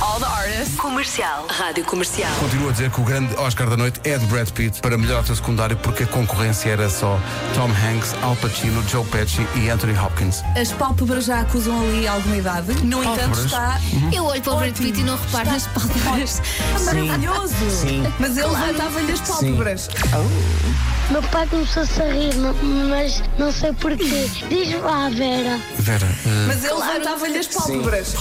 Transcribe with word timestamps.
all 0.00 0.18
the 0.18 0.26
artists. 0.26 0.76
Comercial. 0.76 1.46
Rádio 1.48 1.84
Comercial. 1.84 2.30
Continuo 2.38 2.68
a 2.68 2.72
dizer 2.72 2.90
que 2.90 3.00
o 3.00 3.04
grande 3.04 3.34
Oscar 3.36 3.68
da 3.68 3.76
noite 3.76 4.00
é 4.04 4.16
de 4.18 4.26
Brad 4.26 4.48
Pitt 4.50 4.80
para 4.80 4.96
melhor 4.96 5.20
ator 5.20 5.36
secundário 5.36 5.76
porque 5.78 6.04
a 6.04 6.06
concorrência 6.06 6.70
era 6.70 6.88
só 6.88 7.18
Tom 7.54 7.70
Hanks, 7.70 8.14
Al 8.22 8.36
Pacino, 8.36 8.82
Joe 8.88 9.04
Pesci 9.06 9.46
e 9.56 9.68
Anthony 9.68 9.98
Hopkins. 9.98 10.42
As 10.56 10.72
pálpebras 10.72 11.24
já 11.24 11.40
acusam 11.40 11.80
ali 11.80 12.06
alguma 12.06 12.36
idade. 12.36 12.72
No 12.84 13.02
entanto, 13.02 13.40
está 13.40 13.80
Eu 14.12 14.24
olho 14.24 14.42
para 14.42 14.52
o 14.52 14.56
Brad 14.58 14.76
Pitt 14.76 15.00
e 15.00 15.02
não 15.02 15.16
reparo 15.16 15.50
nas 15.50 15.66
pálpebras. 15.66 16.42
maravilhoso. 16.84 17.54
Mas 18.18 18.36
ele 18.36 18.46
levantava-lhe 18.46 19.12
as 19.12 19.20
pálpebras. 19.20 19.88
Meu 21.10 21.22
pai 21.22 21.46
começou-se 21.46 22.02
a 22.02 22.12
rir, 22.12 22.34
mas 22.88 23.22
não 23.38 23.50
sei 23.50 23.72
porquê. 23.72 24.28
Diz 24.48 24.80
lá, 24.82 25.08
Vera. 25.08 25.58
Vera, 25.78 26.06
eh, 26.06 26.46
Mas 26.46 26.64
ele 26.64 26.74
levantava-lhe 26.74 27.38
as 27.38 27.46
pálpebras. 27.46 28.14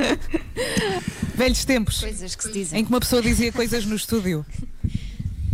Velhos 1.34 1.64
tempos 1.64 2.00
Coisas 2.00 2.34
que 2.34 2.42
se 2.44 2.52
dizem. 2.52 2.80
em 2.80 2.84
que 2.84 2.90
uma 2.90 3.00
pessoa 3.00 3.22
dizia 3.22 3.50
coisas 3.52 3.84
no 3.84 3.96
estúdio 3.96 4.44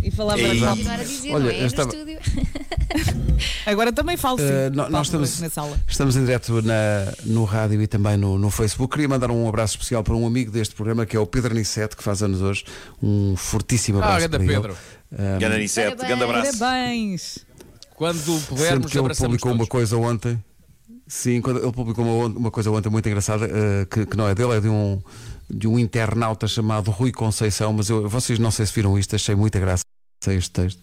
e 0.03 0.11
falava 0.11 0.41
Continuar 0.41 0.99
a 0.99 1.03
dizer, 1.03 1.31
Olha, 1.33 1.51
é? 1.51 1.61
No 1.61 1.67
estava- 1.67 1.89
estúdio. 1.93 2.19
Agora 3.65 3.91
também 3.91 4.15
falo 4.17 4.37
sim. 4.37 4.45
eh, 4.45 4.69
nó- 4.69 4.89
nós 4.89 5.07
estamos, 5.07 5.39
na 5.41 5.49
sala. 5.49 5.79
estamos 5.87 6.15
em 6.15 6.21
direto 6.21 6.61
na, 6.61 7.13
no 7.25 7.43
rádio 7.43 7.81
e 7.81 7.87
também 7.87 8.15
no, 8.17 8.37
no 8.37 8.49
Facebook. 8.49 8.91
Queria 8.93 9.07
mandar 9.09 9.29
um 9.29 9.47
abraço 9.47 9.73
especial 9.75 10.03
para 10.03 10.15
um 10.15 10.25
amigo 10.25 10.49
deste 10.51 10.73
programa 10.75 11.05
que 11.05 11.15
é 11.15 11.19
o 11.19 11.27
Pedro 11.27 11.51
Aniceto, 11.53 11.97
que 11.97 12.03
faz 12.03 12.23
anos 12.23 12.41
hoje. 12.41 12.63
Um 13.03 13.35
fortíssimo 13.35 13.99
Ah, 13.99 14.15
abraço 14.15 14.29
grande 14.29 14.45
para 14.45 14.55
Pedro. 14.55 14.77
ele. 15.11 15.39
Ganda 15.39 15.39
Parabéns. 15.39 15.75
grande 16.07 16.23
abraço. 16.23 16.57
Parabéns! 16.59 17.37
Quando 17.95 18.19
Sempre 18.19 18.45
pudermos, 18.47 18.91
que 18.91 18.97
ele 18.99 19.15
publicou 19.15 19.51
uma 19.51 19.57
todos. 19.59 19.69
coisa 19.69 19.97
ontem. 19.97 20.41
Sim, 21.07 21.39
quando 21.39 21.63
ele 21.63 21.71
publicou 21.71 22.05
uma, 22.05 22.27
uma 22.27 22.51
coisa 22.51 22.69
ontem 22.69 22.89
muito 22.89 23.07
engraçada, 23.07 23.45
eh, 23.45 23.85
que, 23.89 24.05
que 24.05 24.17
não 24.17 24.27
é 24.27 24.35
dele, 24.35 24.57
é 24.57 24.59
de 24.59 24.67
um, 24.67 25.01
de 25.49 25.67
um 25.67 25.79
internauta 25.79 26.47
chamado 26.47 26.91
Rui 26.91 27.13
Conceição, 27.13 27.71
mas 27.71 27.89
eu, 27.89 28.09
vocês 28.09 28.37
não 28.37 28.51
sei 28.51 28.65
se 28.65 28.73
viram 28.73 28.99
isto, 28.99 29.15
achei 29.15 29.33
muita 29.33 29.57
graça 29.59 29.83
este 30.27 30.51
texto, 30.51 30.81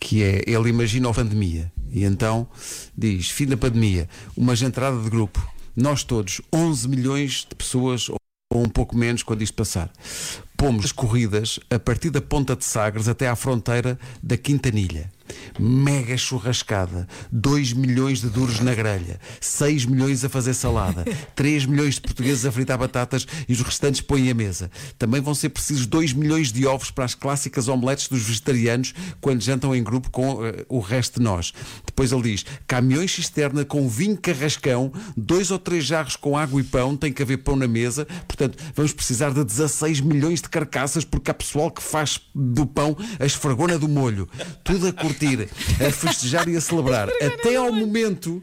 que 0.00 0.24
é, 0.24 0.42
ele 0.46 0.70
imagina 0.70 1.08
a 1.08 1.14
pandemia, 1.14 1.70
e 1.92 2.02
então 2.02 2.48
diz, 2.96 3.30
fim 3.30 3.46
da 3.46 3.56
pandemia, 3.56 4.08
uma 4.36 4.54
entrada 4.54 5.00
de 5.00 5.08
grupo, 5.08 5.40
nós 5.76 6.02
todos, 6.02 6.40
11 6.52 6.88
milhões 6.88 7.46
de 7.48 7.54
pessoas, 7.54 8.08
ou 8.08 8.18
um 8.52 8.68
pouco 8.68 8.96
menos 8.96 9.22
quando 9.22 9.42
isto 9.42 9.54
passar. 9.54 9.92
Pomos 10.56 10.86
as 10.86 10.92
corridas 10.92 11.60
a 11.70 11.78
partir 11.78 12.10
da 12.10 12.20
Ponta 12.20 12.56
de 12.56 12.64
Sagres 12.64 13.06
até 13.06 13.28
à 13.28 13.36
fronteira 13.36 13.96
da 14.20 14.36
Quintanilha. 14.36 15.10
Mega 15.58 16.16
churrascada, 16.16 17.06
2 17.30 17.72
milhões 17.72 18.20
de 18.20 18.28
duros 18.28 18.60
na 18.60 18.74
grelha, 18.74 19.20
6 19.40 19.86
milhões 19.86 20.24
a 20.24 20.28
fazer 20.28 20.54
salada, 20.54 21.04
3 21.34 21.66
milhões 21.66 21.94
de 21.94 22.00
portugueses 22.00 22.44
a 22.44 22.52
fritar 22.52 22.78
batatas 22.78 23.26
e 23.48 23.52
os 23.52 23.60
restantes 23.60 24.00
põem 24.00 24.30
à 24.30 24.34
mesa. 24.34 24.70
Também 24.98 25.20
vão 25.20 25.34
ser 25.34 25.50
precisos 25.50 25.86
2 25.86 26.12
milhões 26.12 26.52
de 26.52 26.66
ovos 26.66 26.90
para 26.90 27.04
as 27.04 27.14
clássicas 27.14 27.68
omeletes 27.68 28.08
dos 28.08 28.22
vegetarianos 28.22 28.94
quando 29.20 29.42
jantam 29.42 29.74
em 29.74 29.82
grupo 29.82 30.10
com 30.10 30.44
eh, 30.44 30.64
o 30.68 30.80
resto 30.80 31.18
de 31.18 31.24
nós. 31.24 31.52
Depois 31.84 32.12
ele 32.12 32.22
diz: 32.22 32.44
caminhões 32.66 33.12
cisterna 33.12 33.64
com 33.64 33.88
vinho 33.88 34.16
carrascão, 34.16 34.92
dois 35.16 35.50
ou 35.50 35.58
três 35.58 35.84
jarros 35.84 36.16
com 36.16 36.36
água 36.36 36.60
e 36.60 36.64
pão, 36.64 36.96
tem 36.96 37.12
que 37.12 37.22
haver 37.22 37.38
pão 37.38 37.56
na 37.56 37.68
mesa. 37.68 38.06
Portanto, 38.26 38.58
vamos 38.74 38.92
precisar 38.92 39.30
de 39.32 39.44
16 39.44 40.00
milhões 40.00 40.40
de 40.40 40.48
carcaças 40.48 41.04
porque 41.04 41.30
há 41.30 41.34
pessoal 41.34 41.70
que 41.70 41.82
faz 41.82 42.20
do 42.34 42.66
pão 42.66 42.96
a 43.18 43.26
esfregona 43.26 43.78
do 43.78 43.88
molho. 43.88 44.28
Tudo 44.62 44.86
a 44.88 44.92
a 45.26 45.90
festejar 45.90 46.48
e 46.48 46.56
a 46.56 46.60
celebrar. 46.60 47.08
Até 47.08 47.56
ao 47.56 47.72
momento 47.72 48.42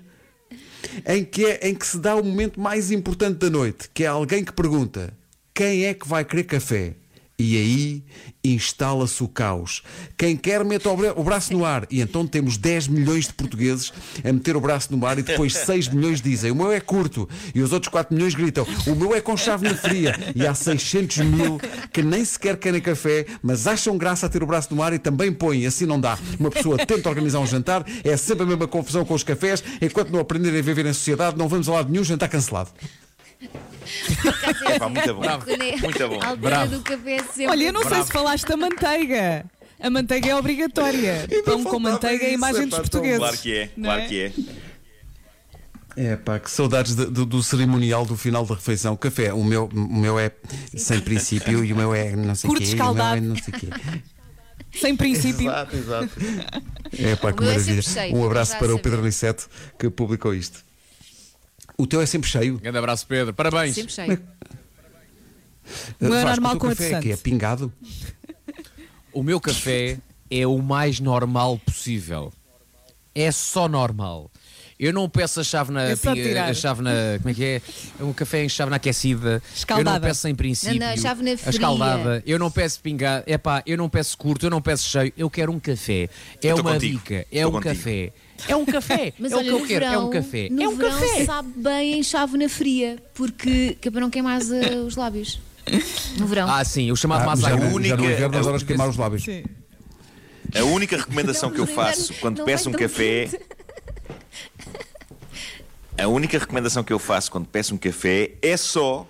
em 1.05 1.23
que, 1.23 1.45
é, 1.45 1.67
em 1.67 1.75
que 1.75 1.85
se 1.85 1.97
dá 1.97 2.15
o 2.15 2.23
momento 2.23 2.59
mais 2.59 2.91
importante 2.91 3.37
da 3.39 3.49
noite, 3.49 3.89
que 3.93 4.03
é 4.03 4.07
alguém 4.07 4.43
que 4.43 4.51
pergunta 4.51 5.13
quem 5.53 5.85
é 5.85 5.93
que 5.93 6.07
vai 6.07 6.23
querer 6.23 6.43
café? 6.43 6.93
E 7.39 7.55
aí 7.55 8.03
instala-se 8.43 9.21
o 9.23 9.27
caos. 9.27 9.83
Quem 10.17 10.35
quer 10.35 10.65
mete 10.65 10.87
o 10.87 10.97
bra- 10.97 11.13
o 11.15 11.23
braço 11.23 11.53
no 11.53 11.63
ar. 11.63 11.85
E 11.91 12.01
então 12.01 12.25
temos 12.25 12.57
10 12.57 12.87
milhões 12.87 13.27
de 13.27 13.33
portugueses 13.33 13.93
a 14.23 14.33
meter 14.33 14.55
o 14.57 14.61
braço 14.61 14.95
no 14.95 15.05
ar 15.05 15.19
e 15.19 15.21
depois 15.21 15.53
6 15.65 15.89
milhões 15.89 16.19
dizem 16.19 16.49
o 16.49 16.55
meu 16.55 16.71
é 16.71 16.79
curto. 16.79 17.29
E 17.53 17.61
os 17.61 17.71
outros 17.71 17.91
4 17.91 18.15
milhões 18.15 18.33
gritam 18.33 18.65
o 18.87 18.95
meu 18.95 19.13
é 19.13 19.21
com 19.21 19.37
chave 19.37 19.69
na 19.69 19.75
fria. 19.75 20.15
E 20.35 20.47
há 20.47 20.55
600 20.55 21.17
mil 21.17 21.59
que 21.93 22.01
nem 22.01 22.25
sequer 22.25 22.57
querem 22.57 22.81
café, 22.81 23.27
mas 23.43 23.67
acham 23.67 23.95
graça 23.99 24.25
a 24.25 24.29
ter 24.29 24.41
o 24.41 24.47
braço 24.47 24.73
no 24.73 24.81
ar 24.81 24.91
e 24.93 24.97
também 24.97 25.31
põem. 25.31 25.67
Assim 25.67 25.85
não 25.85 26.01
dá. 26.01 26.17
Uma 26.39 26.49
pessoa 26.49 26.83
tenta 26.87 27.07
organizar 27.07 27.39
um 27.39 27.45
jantar, 27.45 27.85
é 28.03 28.17
sempre 28.17 28.45
a 28.45 28.47
mesma 28.47 28.67
confusão 28.67 29.05
com 29.05 29.13
os 29.13 29.21
cafés. 29.21 29.63
Enquanto 29.79 30.09
não 30.09 30.19
aprenderem 30.19 30.57
a 30.59 30.63
viver 30.63 30.87
em 30.87 30.93
sociedade, 30.93 31.37
não 31.37 31.47
vamos 31.47 31.69
a 31.69 31.73
lado 31.73 31.91
nenhum, 31.91 32.03
jantar 32.03 32.29
cancelado. 32.29 32.71
É 34.69 34.79
pá, 34.79 34.89
muito 34.89 35.13
bom. 35.13 35.21
Quando 35.21 35.81
Muito 35.81 36.07
bom. 36.09 36.19
A 36.21 36.27
altura 36.29 36.35
Bravo. 36.35 36.77
do 36.77 36.81
café 36.81 37.15
é 37.15 37.23
sempre. 37.23 37.47
Olha, 37.47 37.63
eu 37.65 37.73
não 37.73 37.83
sei 37.87 38.03
se 38.03 38.11
falaste 38.11 38.45
da 38.47 38.57
manteiga. 38.57 39.45
A 39.79 39.89
manteiga 39.89 40.29
é 40.29 40.35
obrigatória. 40.35 41.27
Pão 41.45 41.63
com 41.63 41.69
faltava 41.71 41.79
manteiga 41.91 42.23
é 42.23 42.27
a 42.27 42.29
isso, 42.29 42.37
imagem 42.37 42.61
dos 42.63 42.69
tão 42.71 42.79
portugueses. 42.79 43.17
Claro 43.19 43.37
que 43.37 43.55
é, 43.55 43.69
Não 43.77 43.83
claro 43.85 44.01
é? 44.01 44.07
que 44.07 44.21
é. 44.21 44.31
É 45.99 46.15
pá, 46.15 46.39
que 46.39 46.49
saudades 46.51 46.95
de- 46.95 47.05
do, 47.07 47.25
do 47.25 47.41
cerimonial 47.41 48.05
do 48.05 48.15
final 48.17 48.45
da 48.45 48.53
refeição. 48.55 48.95
Café, 48.95 49.33
o 49.33 49.43
meu, 49.43 49.65
o 49.73 49.95
meu 49.97 50.19
é 50.19 50.31
sem 50.75 50.99
princípio 50.99 51.63
e 51.63 51.73
o 51.73 51.75
meu 51.75 51.93
é 51.93 52.15
não 52.15 52.35
sei 52.35 52.47
Curto 52.49 52.63
quê, 52.63 52.69
e 52.69 52.73
o 52.73 52.75
meu 52.77 52.85
é 52.85 52.89
escaldado. 52.91 53.21
não 53.21 53.35
sei 53.35 53.53
quê. 53.53 53.67
Sem 54.79 54.95
princípio. 54.95 55.47
Exato, 55.49 55.75
exato. 55.75 56.09
É 56.99 57.15
pá, 57.17 57.33
que 57.33 57.39
O 57.39 57.43
meu 57.43 57.51
é 57.51 57.55
maravilha. 57.55 57.81
sempre 57.81 58.01
cheio, 58.01 58.15
um 58.15 58.25
abraço 58.25 58.53
já 58.53 58.57
para 58.59 58.67
o 58.67 58.69
sabia. 58.71 58.83
Pedro 58.83 58.99
Aniceto 59.01 59.49
que 59.77 59.89
publicou 59.89 60.33
isto. 60.33 60.63
O 61.77 61.85
teu 61.85 62.01
é 62.01 62.05
sempre 62.05 62.29
cheio. 62.29 62.57
Grande 62.59 62.77
abraço, 62.77 63.05
Pedro. 63.05 63.33
Parabéns. 63.33 63.75
Sempre 63.75 63.91
cheio. 63.93 64.21
Não 65.99 66.15
é 66.15 66.23
Vasco, 66.23 66.29
normal 66.41 66.51
o 66.55 66.59
teu 66.59 66.69
com 66.69 66.75
café 66.75 66.91
é 66.93 67.01
que 67.01 67.11
é 67.11 67.17
pingado. 67.17 67.73
O 69.13 69.21
meu 69.23 69.39
café 69.39 69.97
é 70.29 70.47
o 70.47 70.57
mais 70.59 70.99
normal 70.99 71.57
possível. 71.59 72.31
É 73.13 73.31
só 73.31 73.67
normal. 73.67 74.31
Eu 74.79 74.93
não 74.93 75.09
peço 75.09 75.39
a 75.39 75.43
chávena, 75.43 75.81
É 75.89 75.95
só 75.95 76.13
pi- 76.13 76.21
tirar. 76.21 76.49
a 76.49 76.53
chávena, 76.53 76.91
como 77.17 77.29
é 77.31 77.33
que 77.33 77.43
é? 77.43 77.61
É 77.99 78.03
um 78.03 78.13
café 78.13 78.43
em 78.43 78.49
chávena 78.49 78.75
aquecida. 78.75 79.41
Escaldada. 79.55 79.89
Eu 79.89 79.93
não 80.01 80.07
peço 80.07 80.27
em 80.27 80.35
princípio. 80.35 80.79
Não, 80.79 80.87
não, 80.89 80.97
chávena 80.97 81.33
a 81.33 81.37
fria. 81.37 81.49
escaldada. 81.49 82.23
Eu 82.27 82.37
não 82.37 82.51
peço 82.51 82.79
pingado. 82.79 83.23
É 83.25 83.39
pá, 83.39 83.63
eu 83.65 83.75
não 83.75 83.89
peço 83.89 84.15
curto, 84.17 84.45
eu 84.45 84.51
não 84.51 84.61
peço 84.61 84.87
cheio. 84.87 85.11
Eu 85.17 85.31
quero 85.31 85.51
um 85.51 85.59
café. 85.59 86.07
É 86.43 86.53
uma 86.53 86.73
contigo. 86.73 86.99
bica. 86.99 87.15
É 87.15 87.25
Estou 87.39 87.49
um 87.49 87.53
contigo. 87.53 87.75
café. 87.75 88.13
É 88.47 88.55
um 88.55 88.65
café. 88.65 89.13
Mas 89.19 89.31
é 89.31 89.35
olha, 89.35 89.55
o 89.55 89.57
que 89.57 89.63
eu 89.63 89.67
quero. 89.67 89.85
verão, 89.85 90.01
é 90.01 90.05
um 90.05 90.09
café. 90.09 90.49
No 90.49 90.61
é 90.61 90.67
um 90.67 90.75
verão 90.75 90.99
café. 90.99 91.25
sabe 91.25 91.49
bem 91.55 91.99
em 91.99 92.03
chávena 92.03 92.49
fria, 92.49 92.97
porque 93.13 93.77
que 93.79 93.87
é 93.87 93.91
para 93.91 94.01
não 94.01 94.09
queimar 94.09 94.41
eh, 94.41 94.75
os 94.77 94.95
lábios. 94.95 95.39
No 96.17 96.27
verão. 96.27 96.49
Ah, 96.49 96.63
sim, 96.63 96.91
o 96.91 96.95
chamado 96.95 97.23
Ah, 97.23 97.25
massa 97.25 97.41
já, 97.49 97.55
única- 97.55 97.89
já 97.89 97.97
no 97.97 98.05
inverno 98.05 98.35
horas 98.37 98.47
única- 98.47 98.65
queimar 98.65 98.89
os 98.89 98.97
lábios. 98.97 99.23
Sim. 99.23 99.43
A 100.55 100.63
única 100.63 100.95
recomendação 100.97 101.51
que 101.51 101.59
eu 101.59 101.67
faço 101.67 102.13
não 102.13 102.19
quando 102.21 102.43
peço 102.45 102.69
um 102.69 102.71
café. 102.73 103.29
A 105.97 106.07
única 106.07 106.37
recomendação 106.37 106.83
que 106.83 106.93
eu 106.93 106.99
faço 106.99 107.31
quando 107.31 107.47
peço 107.47 107.73
um 107.73 107.77
café 107.77 108.31
é 108.41 108.55
só 108.55 109.07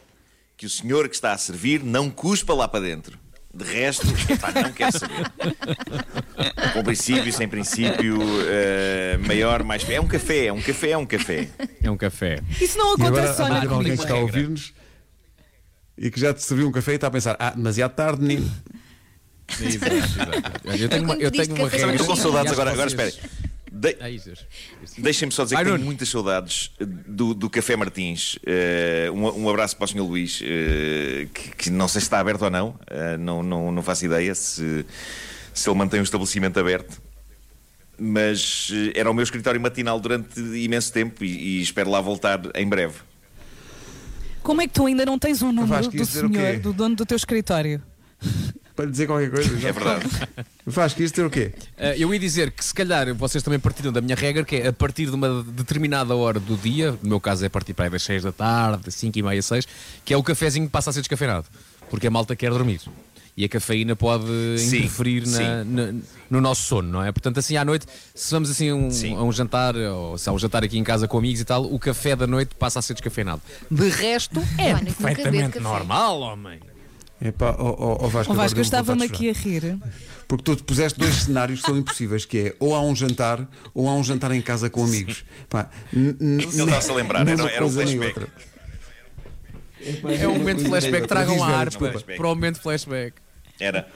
que 0.56 0.66
o 0.66 0.70
senhor 0.70 1.08
que 1.10 1.16
está 1.16 1.34
a 1.34 1.38
servir 1.38 1.84
não 1.84 2.10
cuspa 2.10 2.54
lá 2.54 2.68
para 2.68 2.80
dentro. 2.86 3.20
De 3.58 3.64
resto, 3.64 4.06
epá, 4.30 4.52
não 4.52 4.72
quero 4.72 5.00
saber. 5.00 5.26
Com 6.74 6.84
princípio, 6.84 7.34
sem 7.34 7.48
princípio, 7.48 8.20
eh, 8.48 9.18
maior, 9.26 9.64
mais. 9.64 9.88
É 9.90 10.00
um 10.00 10.08
café, 10.08 10.46
é 10.46 10.54
um 10.54 10.62
café, 10.62 10.92
é 10.92 10.98
um 10.98 11.06
café. 11.08 11.50
É 11.82 11.90
um 11.90 11.98
café. 11.98 12.40
Isso 12.62 12.78
não 12.78 12.92
E 12.92 13.02
agora 13.02 13.32
acontece 13.32 13.38
só 13.38 13.50
na 13.50 13.60
alguém 13.72 13.96
que 13.96 14.04
está 14.04 14.14
a 14.14 14.18
ouvir-nos 14.18 14.74
e 15.98 16.12
que 16.12 16.20
já 16.20 16.34
te 16.34 16.44
serviu 16.44 16.68
um 16.68 16.72
café 16.72 16.92
e 16.92 16.96
está 16.96 17.08
a 17.08 17.12
pensar, 17.12 17.36
ah, 17.40 17.50
demasiado 17.50 17.96
tarde, 17.96 18.22
menino. 18.22 18.52
Exato, 19.60 19.94
exato. 19.94 20.84
Eu 20.84 20.90
tenho 20.90 21.04
uma, 21.04 21.16
eu 21.16 21.32
tenho 21.32 21.56
uma 21.56 21.68
regra. 21.68 21.92
Estou 21.92 22.08
com 22.08 22.16
saudades 22.16 22.52
agora, 22.52 22.72
agora 22.72 22.88
espere. 22.88 23.16
De- 23.80 23.98
Ah, 24.00 24.10
isso, 24.10 24.32
isso. 24.32 24.46
Deixem-me 25.02 25.32
só 25.32 25.44
dizer 25.44 25.56
que 25.58 25.64
tenho 25.64 25.86
muitas 25.86 26.10
saudades 26.10 26.72
do, 26.80 27.34
do 27.34 27.50
Café 27.50 27.76
Martins. 27.76 28.38
Eh, 28.46 29.10
um, 29.14 29.44
um 29.44 29.50
abraço 29.50 29.76
para 29.78 29.86
o 29.86 29.88
Sr. 29.88 30.00
Luís, 30.02 30.42
eh, 30.44 31.28
que, 31.34 31.50
que 31.56 31.70
não 31.70 31.88
sei 31.88 32.02
se 32.02 32.06
está 32.08 32.20
aberto 32.20 32.42
ou 32.44 32.50
não, 32.50 32.80
eh, 32.90 33.18
não, 33.18 33.44
não, 33.44 33.72
não 33.72 33.84
faço 33.84 34.06
ideia 34.06 34.34
se, 34.34 34.86
se 35.54 35.70
ele 35.70 35.78
mantém 35.78 36.00
o 36.00 36.04
estabelecimento 36.04 36.60
aberto. 36.60 37.00
Mas 38.00 38.70
eh, 38.74 39.00
era 39.00 39.10
o 39.10 39.14
meu 39.14 39.24
escritório 39.24 39.60
matinal 39.60 40.00
durante 40.00 40.40
imenso 40.40 40.92
tempo 40.94 41.24
e, 41.24 41.60
e 41.60 41.62
espero 41.62 41.90
lá 41.90 42.00
voltar 42.02 42.40
em 42.56 42.68
breve. 42.68 42.96
Como 44.44 44.62
é 44.62 44.68
que 44.68 44.74
tu 44.74 44.86
ainda 44.86 45.06
não 45.06 45.20
tens 45.20 45.42
o 45.42 45.52
número 45.52 45.68
do 45.90 46.06
senhor, 46.06 46.60
do 46.60 46.74
dono 46.74 46.96
do 46.96 47.06
teu 47.06 47.18
escritório? 47.18 47.82
Para 48.78 48.86
lhe 48.86 48.92
dizer 48.92 49.08
qualquer 49.08 49.32
coisa. 49.32 49.50
É 49.68 49.72
verdade. 49.74 50.06
Faz 50.70 50.94
que 50.94 51.04
isto 51.04 51.16
ter 51.16 51.26
o 51.26 51.30
quê? 51.30 51.52
Uh, 51.78 51.84
eu 51.98 52.14
ia 52.14 52.20
dizer 52.20 52.52
que 52.52 52.64
se 52.64 52.74
calhar 52.74 53.14
vocês 53.16 53.44
também 53.44 53.60
partiram 53.60 53.92
da 53.92 54.00
minha 54.00 54.16
regra, 54.16 54.46
que 54.46 54.56
é 54.58 54.68
a 54.68 54.74
partir 54.74 55.08
de 55.08 55.12
uma 55.16 55.44
determinada 55.44 56.16
hora 56.16 56.40
do 56.40 56.56
dia, 56.56 56.92
no 57.02 57.10
meu 57.10 57.20
caso 57.20 57.44
é 57.44 57.48
a 57.48 57.50
partir 57.50 57.74
para 57.74 57.86
aí 57.86 57.92
das 57.92 58.04
6 58.04 58.24
da 58.24 58.32
tarde, 58.32 58.92
5 58.92 59.18
e 59.18 59.24
meia, 59.24 59.42
6, 59.42 59.68
que 60.06 60.14
é 60.14 60.18
o 60.18 60.22
cafezinho 60.24 60.68
que 60.68 60.72
passa 60.72 60.92
a 60.92 60.94
ser 60.94 61.02
descafeinado. 61.02 61.48
Porque 61.90 62.06
a 62.08 62.12
malta 62.12 62.36
quer 62.36 62.52
dormir. 62.52 62.80
E 63.36 63.46
a 63.46 63.50
cafeína 63.50 63.96
pode 63.96 64.26
Sim, 64.60 64.78
interferir 64.78 65.28
na- 65.28 65.38
sim. 65.38 65.44
na- 65.66 65.94
no 66.30 66.42
nosso 66.42 66.64
sono, 66.64 66.90
não 66.90 67.04
é? 67.04 67.12
Portanto, 67.12 67.40
assim 67.40 67.56
à 67.58 67.64
noite, 67.66 67.86
se 68.14 68.32
vamos 68.32 68.50
assim 68.50 68.70
a 68.70 68.76
um, 68.76 68.90
a 69.20 69.24
um 69.24 69.32
jantar, 69.32 69.76
ou 69.76 70.18
se 70.18 70.28
há 70.30 70.32
um 70.34 70.40
jantar 70.40 70.64
aqui 70.64 70.78
em 70.78 70.84
casa 70.84 71.08
com 71.08 71.18
amigos 71.18 71.42
e 71.42 71.46
tal, 71.46 71.64
o 71.66 71.80
café 71.80 72.16
da 72.16 72.26
noite 72.28 72.54
passa 72.56 72.80
a 72.80 72.82
ser 72.82 72.94
descafeinado. 72.94 73.42
De 73.72 73.90
resto, 73.90 74.40
é 74.58 74.74
bebo 74.76 74.86
perfeitamente 74.94 75.60
normal, 75.60 76.20
homem. 76.22 76.60
Epá, 77.20 77.56
ó, 77.58 77.70
ó, 77.78 77.98
ó 78.06 78.08
Vasco, 78.08 78.32
O 78.32 78.34
agora 78.34 78.46
Vasco, 78.48 78.60
eu 78.60 78.64
estava-me 78.64 79.04
aqui 79.06 79.30
a 79.30 79.34
rir. 79.34 79.78
Porque 80.28 80.44
tu 80.44 80.56
te 80.56 80.64
puseste 80.64 81.00
dois 81.00 81.16
cenários 81.16 81.62
que 81.62 81.66
são 81.68 81.78
impossíveis, 81.78 82.26
que 82.26 82.38
é 82.38 82.56
ou 82.60 82.76
há 82.76 82.82
um 82.82 82.96
jantar 82.96 83.48
ou 83.74 83.88
há 83.90 83.94
um 83.96 84.04
jantar 84.04 84.32
em 84.32 84.42
casa 84.42 84.70
com 84.70 84.84
amigos. 84.84 85.24
Pá, 85.50 85.70
n- 85.94 86.16
n- 86.20 86.44
Ele 86.44 86.46
estava-se 86.46 86.92
a 86.92 86.94
lembrar, 86.94 87.28
era- 87.28 87.50
era 87.50 87.66
um 87.66 87.70
flashback. 87.72 88.20
outra. 88.20 88.28
É 90.20 90.28
um 90.28 90.38
momento 90.38 90.64
flashback, 90.66 91.08
tragam 91.08 91.42
a 91.44 91.48
harpa 91.48 91.92
para 91.92 92.26
o 92.26 92.30
momento 92.30 92.60
flashback. 92.62 93.14
Era. 93.60 93.88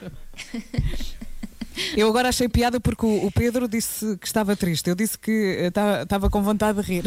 Eu 1.96 2.08
agora 2.08 2.28
achei 2.28 2.48
piada 2.48 2.78
porque 2.80 3.04
o, 3.06 3.30
Pedro 3.30 3.66
disse 3.68 4.16
que 4.18 4.26
estava 4.26 4.54
triste. 4.56 4.88
Eu 4.90 4.94
disse 4.94 5.18
que 5.18 5.56
eh, 5.58 5.70
ta- 5.70 6.02
estava 6.02 6.28
com 6.28 6.42
vontade 6.42 6.80
de 6.82 6.86
rir. 6.86 7.04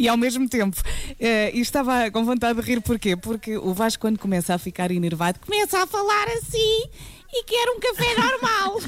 E 0.00 0.08
ao 0.08 0.16
mesmo 0.16 0.48
tempo. 0.48 0.82
eh, 1.20 1.50
e 1.52 1.60
estava 1.60 2.10
com 2.10 2.24
vontade 2.24 2.58
de 2.58 2.66
rir 2.66 2.80
porquê? 2.80 3.14
Porque 3.16 3.58
o 3.58 3.74
Vasco, 3.74 4.00
quando 4.00 4.18
começa 4.18 4.54
a 4.54 4.58
ficar 4.58 4.90
enervado, 4.90 5.38
começa 5.40 5.82
a 5.82 5.86
falar 5.86 6.26
assim 6.28 6.84
e 7.32 7.44
quer 7.44 7.68
um 7.68 7.78
café 7.78 8.14
normal. 8.18 8.80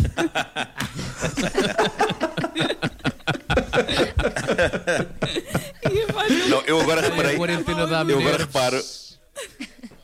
Não, 6.49 6.63
eu 6.63 6.81
agora 6.81 7.03
reparei. 7.03 7.37
Eu 7.37 8.19
agora 8.19 8.39
reparo. 8.39 8.83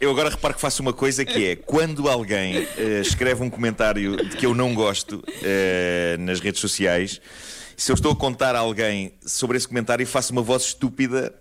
Eu 0.00 0.10
agora 0.10 0.28
reparo 0.30 0.54
que 0.54 0.60
faço 0.60 0.82
uma 0.82 0.92
coisa 0.92 1.24
que 1.24 1.46
é 1.48 1.56
quando 1.56 2.08
alguém 2.08 2.68
eh, 2.76 3.00
escreve 3.00 3.42
um 3.42 3.50
comentário 3.50 4.16
de 4.16 4.36
que 4.36 4.46
eu 4.46 4.54
não 4.54 4.72
gosto 4.74 5.24
eh, 5.42 6.16
nas 6.20 6.38
redes 6.38 6.60
sociais, 6.60 7.20
se 7.78 7.90
eu 7.92 7.94
estou 7.94 8.12
a 8.12 8.16
contar 8.16 8.54
a 8.54 8.58
alguém 8.58 9.12
sobre 9.24 9.56
esse 9.56 9.66
comentário, 9.66 10.06
faço 10.06 10.32
uma 10.32 10.42
voz 10.42 10.64
estúpida 10.64 11.32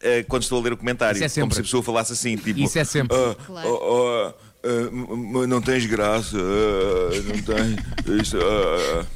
eh, 0.00 0.22
quando 0.22 0.44
estou 0.44 0.58
a 0.60 0.62
ler 0.62 0.72
o 0.72 0.76
comentário. 0.76 1.16
Isso 1.16 1.24
é 1.24 1.28
sempre. 1.28 1.42
Como 1.42 1.54
se 1.54 1.60
a 1.60 1.64
pessoa 1.64 1.82
falasse 1.82 2.12
assim, 2.12 2.36
tipo. 2.36 2.58
Isso 2.60 2.78
é 2.78 2.84
sempre. 2.84 3.16
"Ah, 3.16 3.34
Claro. 3.44 3.68
oh, 3.68 3.78
oh, 3.82 4.34
ah, 4.64 4.90
m- 4.90 5.38
m- 5.40 5.46
não 5.46 5.60
tens 5.60 5.84
graça, 5.86 6.36
ah, 6.38 7.22
não 7.26 7.42
tens. 7.42 8.22
Isto, 8.22 8.38
ah, 8.40 9.02
ah." 9.02 9.06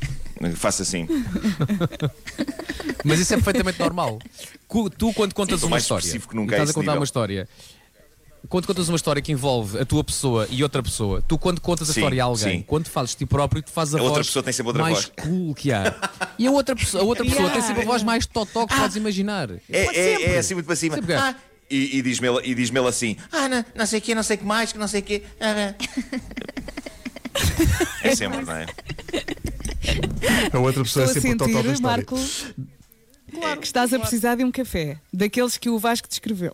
Faço 0.57 0.83
assim. 0.83 1.07
Mas 3.05 3.19
isso 3.21 3.33
é 3.33 3.37
perfeitamente 3.37 3.79
normal. 3.79 4.19
Tu, 4.99 5.13
quando 5.15 5.33
contas 5.33 5.61
Sim, 5.61 5.67
uma 5.67 5.71
mais 5.71 5.85
história, 5.85 6.03
específico 6.05 6.35
e 6.35 6.37
nunca 6.37 6.55
estás 6.55 6.71
a 6.71 6.73
contar 6.75 6.87
nível. 6.93 7.01
uma 7.01 7.05
história, 7.05 7.49
quando 8.49 8.67
contas 8.67 8.89
uma 8.89 8.97
história 8.97 9.23
que 9.23 9.33
envolve 9.33 9.79
a 9.79 9.85
tua 9.85 10.05
pessoa 10.05 10.47
e 10.51 10.63
outra 10.63 10.83
pessoa, 10.83 11.23
tu, 11.23 11.39
quando 11.39 11.61
contas 11.61 11.89
a 11.91 11.93
Sim, 11.93 12.01
história 12.01 12.23
a 12.23 12.27
alguém, 12.27 12.59
sim. 12.59 12.65
quando 12.67 12.89
fazes 12.89 13.11
de 13.13 13.19
ti 13.19 13.27
próprio, 13.27 13.63
tu 13.63 13.71
fazes 13.71 13.95
a, 13.95 13.99
A 13.99 14.03
outra 14.03 14.17
voz 14.19 14.27
pessoa 14.27 14.43
tem 14.43 14.53
sempre 14.53 14.69
outra 14.69 14.83
mais 14.83 14.95
voz. 15.05 15.13
cool 15.23 15.55
que 15.55 15.73
há. 15.73 15.95
E 16.39 16.47
a 16.47 16.51
outra 16.51 16.75
pessoa, 16.75 17.03
a 17.03 17.07
outra 17.07 17.25
pessoa 17.25 17.49
tem 17.51 17.63
sempre 17.63 17.83
a 17.83 17.87
voz 17.87 18.03
mais 18.03 18.27
totó 18.27 18.67
que 18.67 18.75
podes 18.75 18.97
imaginar. 18.97 19.51
É, 19.71 19.85
Pode 19.85 19.99
é, 19.99 20.17
sempre. 20.17 20.25
é 20.33 20.39
assim 20.39 20.55
muito 20.55 20.67
para 20.67 20.77
cima. 20.77 20.95
Sempre. 20.97 21.15
Ah, 21.15 21.35
e, 21.71 21.99
e 21.99 22.03
diz-me 22.03 22.29
ele, 22.29 22.41
e 22.45 22.55
diz-me 22.55 22.79
ele 22.81 22.89
assim: 22.89 23.17
Ah, 23.33 23.49
não, 23.49 23.65
não 23.75 23.87
sei 23.87 23.99
o 23.99 24.03
quê, 24.03 24.15
não 24.15 24.23
sei 24.23 24.37
o 24.37 24.39
que 24.41 24.45
mais, 24.45 24.73
que 24.73 24.79
não 24.79 24.89
sei 24.89 25.01
o 25.01 25.03
quê. 25.05 25.23
Ah, 25.41 25.71
ah." 25.71 25.75
É 28.03 28.15
sempre, 28.15 28.43
não 28.45 28.53
é? 28.53 28.67
A 30.53 30.59
outra 30.59 30.83
pessoa 30.85 31.05
Estou 31.05 31.17
é 31.17 31.19
a 31.19 31.23
sempre 31.23 31.31
o 31.33 31.37
totó 31.39 31.51
da 31.53 31.57
sentir, 31.63 31.73
história. 31.75 32.07
Marco, 32.07 32.17
que 33.61 33.67
estás 33.67 33.93
a 33.93 33.99
precisar 33.99 34.37
de 34.37 34.45
um 34.45 34.51
café. 34.53 34.99
Daqueles 35.13 35.57
que 35.57 35.69
o 35.69 35.79
Vasco 35.79 36.09
descreveu. 36.09 36.53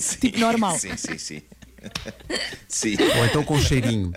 Sim, 0.00 0.18
Tipo 0.18 0.38
normal. 0.38 0.78
Sim, 0.78 0.96
sim, 0.96 1.18
sim. 1.18 1.42
Sim. 2.68 2.96
Ou 3.18 3.24
então 3.24 3.42
com 3.42 3.58
cheirinho. 3.58 4.12